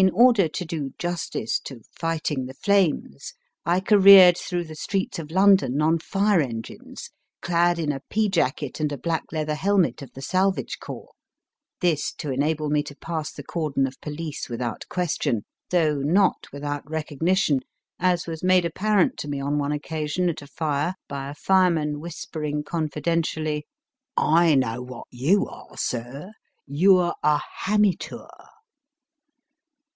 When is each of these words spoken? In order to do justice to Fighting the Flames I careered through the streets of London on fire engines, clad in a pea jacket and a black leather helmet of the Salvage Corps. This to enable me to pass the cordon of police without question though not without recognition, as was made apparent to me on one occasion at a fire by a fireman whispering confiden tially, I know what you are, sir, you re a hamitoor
In 0.00 0.10
order 0.10 0.46
to 0.46 0.64
do 0.64 0.92
justice 0.96 1.58
to 1.64 1.80
Fighting 1.98 2.46
the 2.46 2.54
Flames 2.54 3.34
I 3.66 3.80
careered 3.80 4.38
through 4.38 4.62
the 4.62 4.76
streets 4.76 5.18
of 5.18 5.32
London 5.32 5.82
on 5.82 5.98
fire 5.98 6.40
engines, 6.40 7.10
clad 7.42 7.80
in 7.80 7.90
a 7.90 7.98
pea 8.08 8.28
jacket 8.28 8.78
and 8.78 8.92
a 8.92 8.96
black 8.96 9.24
leather 9.32 9.56
helmet 9.56 10.00
of 10.00 10.12
the 10.12 10.22
Salvage 10.22 10.78
Corps. 10.78 11.10
This 11.80 12.12
to 12.18 12.30
enable 12.30 12.70
me 12.70 12.84
to 12.84 12.94
pass 12.94 13.32
the 13.32 13.42
cordon 13.42 13.88
of 13.88 14.00
police 14.00 14.48
without 14.48 14.84
question 14.88 15.44
though 15.70 15.96
not 15.96 16.46
without 16.52 16.88
recognition, 16.88 17.58
as 17.98 18.28
was 18.28 18.44
made 18.44 18.64
apparent 18.64 19.16
to 19.18 19.28
me 19.28 19.40
on 19.40 19.58
one 19.58 19.72
occasion 19.72 20.28
at 20.28 20.42
a 20.42 20.46
fire 20.46 20.94
by 21.08 21.28
a 21.28 21.34
fireman 21.34 21.98
whispering 21.98 22.62
confiden 22.62 23.22
tially, 23.22 23.62
I 24.16 24.54
know 24.54 24.80
what 24.80 25.08
you 25.10 25.46
are, 25.48 25.76
sir, 25.76 26.34
you 26.68 27.02
re 27.02 27.12
a 27.24 27.40
hamitoor 27.64 28.28